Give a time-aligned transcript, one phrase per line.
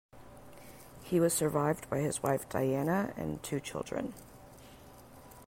[1.03, 4.15] He was survived by his wife, Diana, and two children.